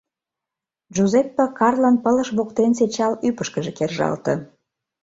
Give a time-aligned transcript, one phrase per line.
[0.93, 4.33] Джузеппе Карлон пылыш воктенсе чал ӱпышкыжӧ кержалте.